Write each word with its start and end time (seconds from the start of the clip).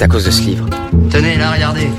C'est 0.00 0.06
à 0.06 0.08
cause 0.08 0.24
de 0.24 0.30
ce 0.30 0.40
livre. 0.40 0.64
Tenez, 1.10 1.36
là, 1.36 1.52
regardez. 1.52 1.90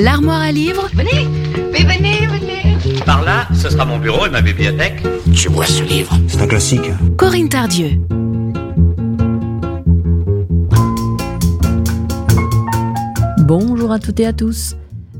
L'armoire 0.00 0.40
à 0.40 0.50
livres 0.52 0.88
Venez, 0.94 1.28
mais 1.70 1.80
venez, 1.80 2.26
venez. 2.28 2.98
Par 3.04 3.22
là, 3.24 3.46
ce 3.52 3.68
sera 3.68 3.84
mon 3.84 3.98
bureau 3.98 4.24
et 4.24 4.30
ma 4.30 4.40
bibliothèque. 4.40 5.02
Tu 5.34 5.50
vois 5.50 5.66
ce 5.66 5.82
livre? 5.82 6.18
C'est 6.28 6.40
un 6.40 6.46
classique. 6.46 6.90
Corinne 7.18 7.50
Tardieu. 7.50 8.00
Bonjour 13.40 13.92
à 13.92 13.98
toutes 13.98 14.20
et 14.20 14.26
à 14.26 14.32
tous. 14.32 14.74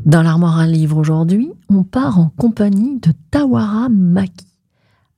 Dans 0.07 0.23
l'armoire 0.23 0.59
à 0.59 0.67
livres 0.67 0.97
aujourd'hui, 0.97 1.53
on 1.69 1.85
part 1.85 2.19
en 2.19 2.31
compagnie 2.31 2.99
de 2.99 3.13
Tawara 3.31 3.91
Maki 3.91 4.47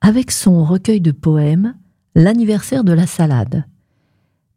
avec 0.01 0.31
son 0.31 0.65
recueil 0.65 0.99
de 0.99 1.13
poèmes 1.13 1.75
L'anniversaire 2.13 2.83
de 2.83 2.91
la 2.91 3.07
salade. 3.07 3.63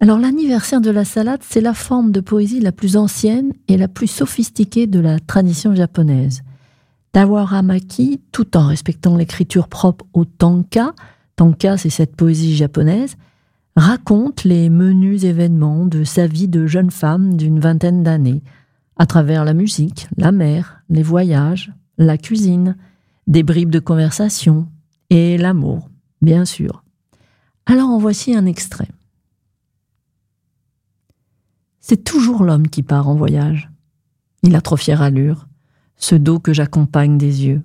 Alors 0.03 0.19
l'anniversaire 0.19 0.81
de 0.81 0.91
la 0.91 1.05
salade, 1.05 1.43
c'est 1.49 1.61
la 1.61 1.75
forme 1.75 2.11
de 2.11 2.19
poésie 2.19 2.59
la 2.59 2.73
plus 2.73 2.97
ancienne 2.97 3.53
et 3.69 3.77
la 3.77 3.87
plus 3.87 4.09
sophistiquée 4.09 4.89
de 4.89 4.99
la 4.99 5.21
tradition 5.21 5.77
japonaise. 5.77 6.43
Tawara 7.13 7.63
Maki, 7.63 8.21
tout 8.33 8.57
en 8.57 8.67
respectant 8.67 9.17
l'écriture 9.17 9.69
propre 9.69 10.05
au 10.13 10.25
tanka, 10.25 10.93
tanka 11.37 11.77
c'est 11.77 11.89
cette 11.89 12.17
poésie 12.17 12.57
japonaise, 12.57 13.15
raconte 13.77 14.43
les 14.43 14.71
menus 14.71 15.23
événements 15.23 15.87
de 15.87 16.03
sa 16.03 16.27
vie 16.27 16.49
de 16.49 16.67
jeune 16.67 16.91
femme 16.91 17.37
d'une 17.37 17.61
vingtaine 17.61 18.03
d'années, 18.03 18.43
à 18.97 19.07
travers 19.07 19.45
la 19.45 19.55
musique, 19.55 20.09
la 20.17 20.33
mer, 20.33 20.83
les 20.89 21.05
voyages, 21.05 21.73
la 21.97 22.19
cuisine, 22.19 22.77
des 23.29 23.45
bribes 23.45 23.71
de 23.71 23.79
conversation 23.79 24.67
et 25.11 25.39
l'amour, 25.39 25.89
bien 26.23 26.45
sûr. 26.45 26.83
Alors 27.67 27.91
en 27.91 27.99
voici 27.99 28.35
un 28.35 28.47
extrait. 28.47 28.89
C'est 31.83 32.05
toujours 32.05 32.45
l'homme 32.45 32.69
qui 32.69 32.85
part 32.85 33.09
en 33.09 33.17
voyage. 33.17 33.71
Il 34.45 34.55
a 34.55 34.61
trop 34.61 34.77
fière 34.77 35.03
allure, 35.03 35.49
ce 35.97 36.15
dos 36.15 36.39
que 36.39 36.53
j'accompagne 36.53 37.19
des 37.19 37.45
yeux. 37.45 37.63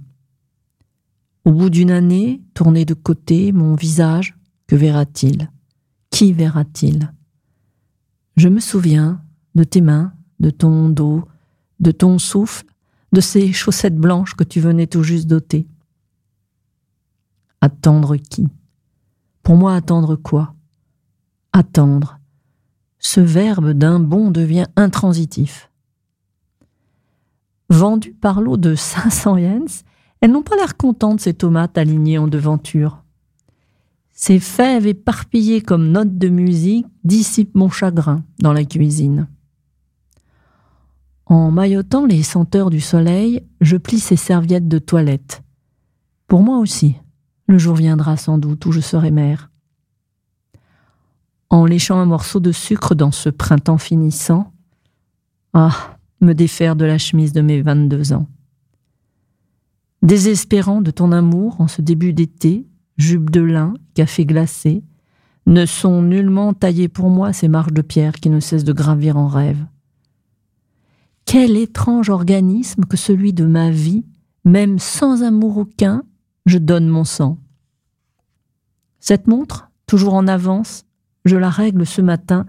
Au 1.45 1.51
bout 1.51 1.69
d'une 1.69 1.91
année, 1.91 2.41
tourné 2.55 2.83
de 2.83 2.95
côté, 2.95 3.51
mon 3.51 3.75
visage, 3.75 4.35
que 4.65 4.75
verra-t-il? 4.75 5.49
Qui 6.09 6.33
verra-t-il? 6.33 7.13
Je 8.35 8.49
me 8.49 8.59
souviens 8.59 9.21
de 9.53 9.63
tes 9.63 9.81
mains, 9.81 10.13
de 10.39 10.49
ton 10.49 10.89
dos, 10.89 11.23
de 11.79 11.91
ton 11.91 12.17
souffle, 12.17 12.65
de 13.13 13.21
ces 13.21 13.53
chaussettes 13.53 13.97
blanches 13.97 14.33
que 14.33 14.43
tu 14.43 14.59
venais 14.59 14.87
tout 14.87 15.03
juste 15.03 15.27
d'ôter. 15.27 15.67
Attendre 17.61 18.17
qui? 18.17 18.47
Pour 19.43 19.55
moi, 19.55 19.75
attendre 19.75 20.15
quoi? 20.15 20.55
Attendre. 21.53 22.16
Ce 22.99 23.19
verbe 23.19 23.71
d'un 23.71 23.99
bond 23.99 24.31
devient 24.31 24.67
intransitif. 24.75 25.69
Vendues 27.69 28.13
par 28.13 28.41
l'eau 28.41 28.57
de 28.57 28.75
500 28.75 29.37
yens, 29.37 29.83
elles 30.21 30.31
n'ont 30.31 30.43
pas 30.43 30.55
l'air 30.55 30.77
contentes, 30.77 31.21
ces 31.21 31.33
tomates 31.33 31.77
alignées 31.77 32.17
en 32.17 32.27
devanture. 32.27 33.03
Ces 34.11 34.39
fèves 34.39 34.87
éparpillées 34.87 35.61
comme 35.61 35.91
notes 35.91 36.17
de 36.17 36.29
musique 36.29 36.87
dissipent 37.03 37.55
mon 37.55 37.69
chagrin 37.69 38.23
dans 38.39 38.53
la 38.53 38.65
cuisine. 38.65 39.27
En 41.27 41.51
maillotant 41.51 42.05
les 42.05 42.23
senteurs 42.23 42.69
du 42.69 42.79
soleil, 42.79 43.43
je 43.61 43.77
plie 43.77 43.99
ces 43.99 44.15
serviettes 44.15 44.67
de 44.67 44.79
toilette. 44.79 45.43
Pour 46.27 46.41
moi 46.41 46.57
aussi, 46.57 46.95
le 47.47 47.57
jour 47.57 47.75
viendra 47.75 48.17
sans 48.17 48.37
doute 48.37 48.65
où 48.65 48.71
je 48.71 48.79
serai 48.79 49.11
mère. 49.11 49.51
En 51.49 51.65
léchant 51.65 51.99
un 51.99 52.05
morceau 52.05 52.39
de 52.39 52.51
sucre 52.51 52.93
dans 52.93 53.11
ce 53.11 53.29
printemps 53.29 53.77
finissant, 53.77 54.51
ah, 55.53 55.97
me 56.21 56.33
défaire 56.33 56.75
de 56.75 56.85
la 56.85 56.97
chemise 56.97 57.31
de 57.31 57.41
mes 57.41 57.61
22 57.61 58.13
ans. 58.13 58.27
Désespérant 60.01 60.81
de 60.81 60.91
ton 60.91 61.11
amour 61.11 61.59
en 61.61 61.67
ce 61.67 61.81
début 61.81 62.13
d'été, 62.13 62.67
jupe 62.97 63.29
de 63.29 63.41
lin, 63.41 63.73
café 63.93 64.25
glacé, 64.25 64.83
ne 65.45 65.65
sont 65.65 66.01
nullement 66.01 66.53
taillées 66.53 66.89
pour 66.89 67.09
moi 67.09 67.31
ces 67.31 67.47
marches 67.47 67.73
de 67.73 67.81
pierre 67.81 68.15
qui 68.15 68.29
ne 68.29 68.39
cessent 68.39 68.65
de 68.65 68.73
gravir 68.73 69.17
en 69.17 69.27
rêve. 69.27 69.65
Quel 71.25 71.57
étrange 71.57 72.09
organisme 72.09 72.85
que 72.85 72.97
celui 72.97 73.33
de 73.33 73.45
ma 73.45 73.69
vie, 73.69 74.05
même 74.43 74.79
sans 74.79 75.23
amour 75.23 75.57
aucun, 75.57 76.03
je 76.45 76.57
donne 76.57 76.87
mon 76.87 77.03
sang. 77.03 77.37
Cette 78.99 79.27
montre, 79.27 79.69
toujours 79.85 80.13
en 80.13 80.27
avance, 80.27 80.85
je 81.27 81.37
la 81.37 81.49
règle 81.49 81.85
ce 81.85 82.01
matin, 82.01 82.45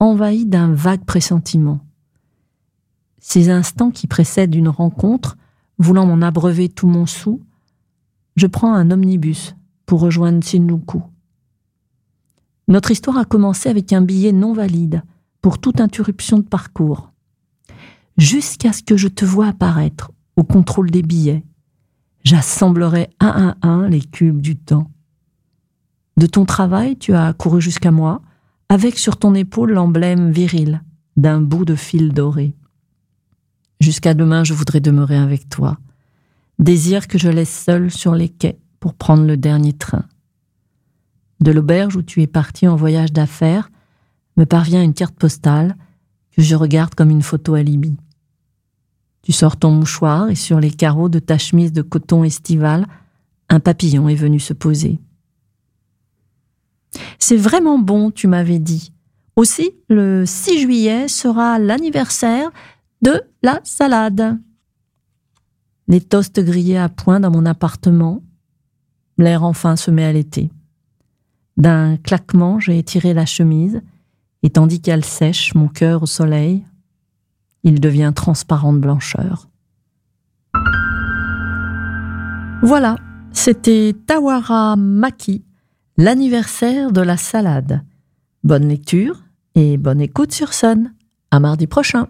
envahie 0.00 0.46
d'un 0.46 0.72
vague 0.72 1.04
pressentiment. 1.04 1.80
Ces 3.18 3.50
instants 3.50 3.90
qui 3.90 4.06
précèdent 4.06 4.54
une 4.54 4.68
rencontre, 4.68 5.36
voulant 5.78 6.06
m'en 6.06 6.24
abreuver 6.24 6.68
tout 6.68 6.86
mon 6.86 7.06
sou, 7.06 7.42
je 8.36 8.46
prends 8.46 8.74
un 8.74 8.90
omnibus 8.90 9.56
pour 9.86 10.00
rejoindre 10.00 10.44
Shinjuku. 10.44 11.02
Notre 12.68 12.90
histoire 12.90 13.18
a 13.18 13.24
commencé 13.24 13.68
avec 13.68 13.92
un 13.92 14.02
billet 14.02 14.32
non 14.32 14.52
valide 14.52 15.02
pour 15.40 15.58
toute 15.58 15.80
interruption 15.80 16.38
de 16.38 16.42
parcours 16.42 17.12
jusqu'à 18.16 18.72
ce 18.72 18.82
que 18.82 18.96
je 18.96 19.08
te 19.08 19.24
vois 19.24 19.48
apparaître 19.48 20.10
au 20.36 20.42
contrôle 20.42 20.90
des 20.90 21.02
billets. 21.02 21.44
J'assemblerai 22.24 23.10
un 23.20 23.54
à 23.62 23.68
un 23.68 23.88
les 23.88 24.00
cubes 24.00 24.40
du 24.40 24.56
temps. 24.56 24.90
De 26.16 26.26
ton 26.26 26.44
travail, 26.44 26.96
tu 26.96 27.14
as 27.14 27.32
couru 27.34 27.60
jusqu'à 27.60 27.90
moi, 27.90 28.22
avec 28.68 28.98
sur 28.98 29.16
ton 29.16 29.34
épaule 29.34 29.72
l'emblème 29.72 30.30
viril 30.30 30.82
d'un 31.16 31.40
bout 31.40 31.64
de 31.64 31.74
fil 31.74 32.12
doré. 32.12 32.54
Jusqu'à 33.80 34.14
demain, 34.14 34.42
je 34.42 34.54
voudrais 34.54 34.80
demeurer 34.80 35.16
avec 35.16 35.48
toi. 35.48 35.78
Désir 36.58 37.06
que 37.06 37.18
je 37.18 37.28
laisse 37.28 37.54
seul 37.54 37.90
sur 37.90 38.14
les 38.14 38.30
quais 38.30 38.58
pour 38.80 38.94
prendre 38.94 39.24
le 39.24 39.36
dernier 39.36 39.74
train. 39.74 40.04
De 41.40 41.52
l'auberge 41.52 41.96
où 41.96 42.02
tu 42.02 42.22
es 42.22 42.26
parti 42.26 42.66
en 42.66 42.76
voyage 42.76 43.12
d'affaires, 43.12 43.70
me 44.38 44.44
parvient 44.44 44.82
une 44.82 44.94
carte 44.94 45.16
postale 45.16 45.76
que 46.32 46.42
je 46.42 46.54
regarde 46.54 46.94
comme 46.94 47.10
une 47.10 47.22
photo 47.22 47.54
alibi. 47.54 47.96
Tu 49.22 49.32
sors 49.32 49.56
ton 49.56 49.70
mouchoir 49.70 50.30
et 50.30 50.34
sur 50.34 50.60
les 50.60 50.70
carreaux 50.70 51.08
de 51.08 51.18
ta 51.18 51.36
chemise 51.36 51.72
de 51.72 51.82
coton 51.82 52.24
estival, 52.24 52.86
un 53.48 53.60
papillon 53.60 54.08
est 54.08 54.14
venu 54.14 54.40
se 54.40 54.52
poser. 54.52 55.00
C'est 57.18 57.36
vraiment 57.36 57.78
bon, 57.78 58.10
tu 58.10 58.26
m'avais 58.26 58.58
dit. 58.58 58.92
Aussi, 59.36 59.72
le 59.88 60.24
6 60.24 60.60
juillet 60.60 61.08
sera 61.08 61.58
l'anniversaire 61.58 62.50
de 63.02 63.22
la 63.42 63.60
salade. 63.64 64.38
Les 65.88 66.00
toasts 66.00 66.40
grillés 66.40 66.78
à 66.78 66.88
point 66.88 67.20
dans 67.20 67.30
mon 67.30 67.46
appartement. 67.46 68.22
L'air 69.18 69.44
enfin 69.44 69.76
se 69.76 69.90
met 69.90 70.04
à 70.04 70.12
l'été. 70.12 70.50
D'un 71.56 71.96
claquement, 71.96 72.60
j'ai 72.60 72.78
étiré 72.78 73.14
la 73.14 73.24
chemise, 73.24 73.80
et 74.42 74.50
tandis 74.50 74.80
qu'elle 74.80 75.04
sèche 75.04 75.54
mon 75.54 75.68
cœur 75.68 76.02
au 76.02 76.06
soleil, 76.06 76.64
il 77.62 77.80
devient 77.80 78.12
transparent 78.14 78.72
de 78.72 78.78
blancheur. 78.78 79.48
Voilà, 82.62 82.96
c'était 83.32 83.94
Tawara 84.06 84.76
Maki, 84.76 85.44
l'anniversaire 85.96 86.92
de 86.92 87.00
la 87.00 87.16
salade. 87.16 87.82
Bonne 88.44 88.68
lecture 88.68 89.22
et 89.54 89.76
bonne 89.76 90.00
écoute 90.00 90.32
sur 90.32 90.52
Sun. 90.52 90.92
À 91.30 91.40
mardi 91.40 91.66
prochain. 91.66 92.08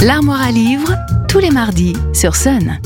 L'armoire 0.00 0.40
à 0.40 0.50
livres, 0.50 0.94
tous 1.28 1.38
les 1.38 1.50
mardis 1.50 1.94
sur 2.12 2.36
Sun. 2.36 2.78